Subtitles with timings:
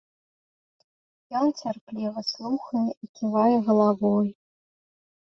[1.41, 4.27] Ён цярпліва слухае і ківае галавой.